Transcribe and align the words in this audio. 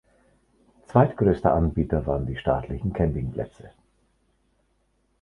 Zweitgrößter 0.87 1.53
Anbieter 1.53 2.07
waren 2.07 2.25
die 2.25 2.35
staatlichen 2.35 2.91
Campingplätze. 2.91 3.69